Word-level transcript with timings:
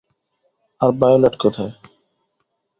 আর 0.81 0.89
violet 0.91 1.35
কোথায়? 1.39 1.73